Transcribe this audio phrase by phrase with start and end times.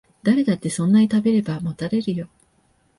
[0.23, 2.27] 誰だってそんなに食べればもたれるよ